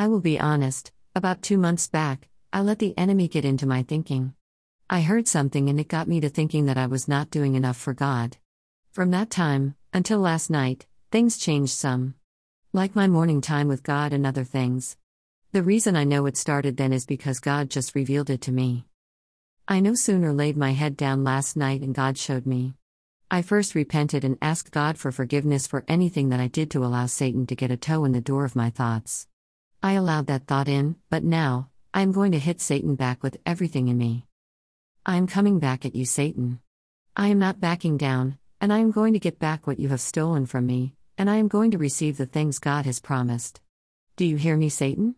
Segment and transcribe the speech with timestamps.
[0.00, 3.82] I will be honest, about two months back, I let the enemy get into my
[3.82, 4.32] thinking.
[4.88, 7.76] I heard something and it got me to thinking that I was not doing enough
[7.76, 8.38] for God.
[8.92, 12.14] From that time, until last night, things changed some.
[12.72, 14.96] Like my morning time with God and other things.
[15.52, 18.86] The reason I know it started then is because God just revealed it to me.
[19.68, 22.72] I no sooner laid my head down last night and God showed me.
[23.30, 27.04] I first repented and asked God for forgiveness for anything that I did to allow
[27.04, 29.26] Satan to get a toe in the door of my thoughts.
[29.82, 33.38] I allowed that thought in, but now, I am going to hit Satan back with
[33.46, 34.26] everything in me.
[35.06, 36.60] I am coming back at you, Satan.
[37.16, 40.02] I am not backing down, and I am going to get back what you have
[40.02, 43.62] stolen from me, and I am going to receive the things God has promised.
[44.16, 45.14] Do you hear me, Satan?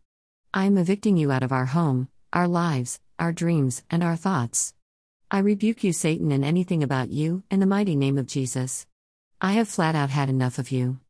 [0.55, 4.75] I am evicting you out of our home, our lives, our dreams, and our thoughts.
[5.29, 8.87] I rebuke you, Satan, and anything about you, in the mighty name of Jesus.
[9.41, 11.01] I have flat out had enough of you.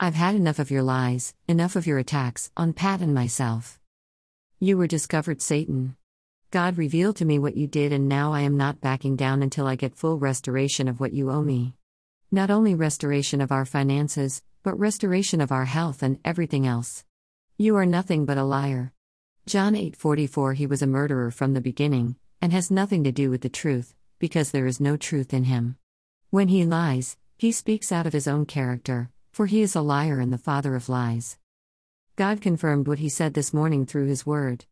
[0.00, 3.78] I've had enough of your lies, enough of your attacks on Pat and myself.
[4.58, 5.96] You were discovered, Satan.
[6.50, 9.68] God revealed to me what you did, and now I am not backing down until
[9.68, 11.74] I get full restoration of what you owe me.
[12.32, 17.04] Not only restoration of our finances, but restoration of our health and everything else.
[17.56, 18.92] You are nothing but a liar.
[19.46, 23.42] John 8:44 He was a murderer from the beginning and has nothing to do with
[23.42, 25.76] the truth, because there is no truth in him.
[26.30, 30.20] When he lies, he speaks out of his own character, for he is a liar
[30.20, 31.38] and the father of lies.
[32.14, 34.64] God confirmed what he said this morning through his word.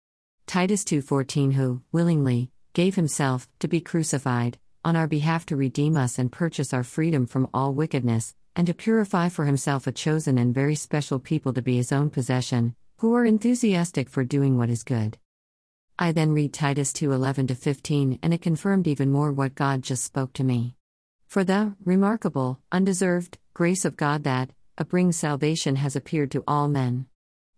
[0.46, 6.16] Titus 2:14 who willingly gave himself to be crucified on our behalf to redeem us
[6.16, 10.54] and purchase our freedom from all wickedness and to purify for himself a chosen and
[10.54, 14.84] very special people to be his own possession who are enthusiastic for doing what is
[14.84, 15.18] good.
[15.98, 20.04] I then read Titus 2 11 15, and it confirmed even more what God just
[20.04, 20.76] spoke to me.
[21.26, 26.68] For the remarkable, undeserved grace of God that a brings salvation has appeared to all
[26.68, 27.06] men.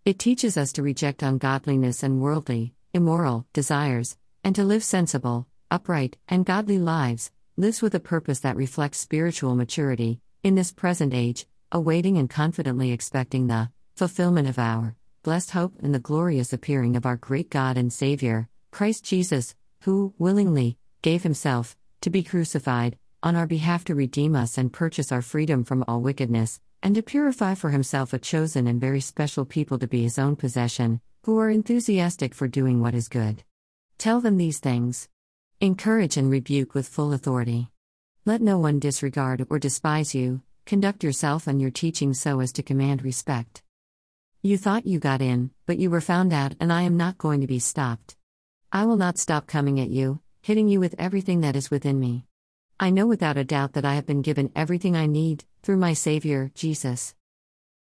[0.05, 6.17] It teaches us to reject ungodliness and worldly, immoral desires, and to live sensible, upright,
[6.28, 11.46] and godly lives, lives with a purpose that reflects spiritual maturity, in this present age,
[11.70, 17.07] awaiting and confidently expecting the fulfillment of our blessed hope in the glorious appearing of
[17.07, 23.36] our great God and Savior, Christ Jesus, who, willingly, gave himself, to be crucified, on
[23.36, 27.55] our behalf to redeem us and purchase our freedom from all wickedness, and to purify
[27.55, 31.48] for himself a chosen and very special people to be his own possession, who are
[31.48, 33.42] enthusiastic for doing what is good.
[33.96, 35.08] Tell them these things.
[35.58, 37.70] Encourage and rebuke with full authority.
[38.27, 42.62] Let no one disregard or despise you, conduct yourself and your teaching so as to
[42.62, 43.62] command respect.
[44.42, 47.41] You thought you got in, but you were found out, and I am not going
[47.41, 48.17] to be stopped.
[48.70, 52.27] I will not stop coming at you, hitting you with everything that is within me.
[52.80, 55.92] I know without a doubt that I have been given everything I need, through my
[55.92, 57.14] Savior, Jesus.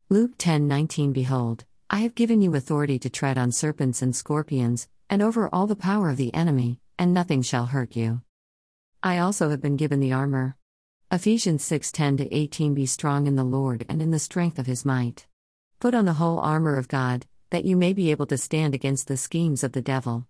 [0.09, 5.23] Luke 10:19 Behold, I have given you authority to tread on serpents and scorpions, and
[5.23, 8.23] over all the power of the enemy, and nothing shall hurt you.
[9.01, 10.57] I also have been given the armor.
[11.13, 15.25] Ephesians 6:10 18 Be strong in the Lord and in the strength of his might.
[15.79, 19.07] Put on the whole armor of God, that you may be able to stand against
[19.07, 20.27] the schemes of the devil.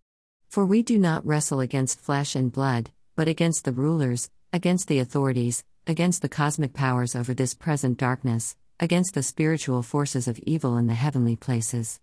[0.49, 4.99] For we do not wrestle against flesh and blood, but against the rulers, against the
[4.99, 10.77] authorities, against the cosmic powers over this present darkness, against the spiritual forces of evil
[10.77, 12.01] in the heavenly places.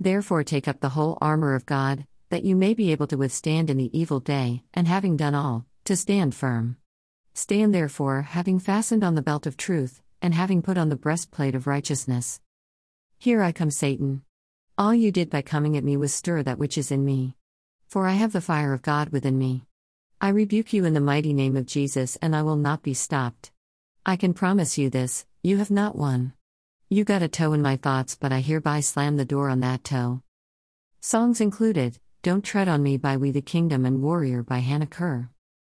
[0.00, 3.70] Therefore, take up the whole armor of God, that you may be able to withstand
[3.70, 6.76] in the evil day, and having done all, to stand firm.
[7.32, 11.54] Stand therefore, having fastened on the belt of truth, and having put on the breastplate
[11.54, 12.40] of righteousness.
[13.18, 14.22] Here I come, Satan.
[14.76, 17.36] All you did by coming at me was stir that which is in me.
[17.86, 19.64] For I have the fire of God within me.
[20.20, 23.50] I rebuke you in the mighty name of Jesus, and I will not be stopped.
[24.06, 26.32] I can promise you this you have not won.
[26.88, 29.84] You got a toe in my thoughts, but I hereby slam the door on that
[29.84, 30.22] toe.
[31.00, 35.28] Songs included Don't Tread on Me by We the Kingdom and Warrior by Hannah Kerr.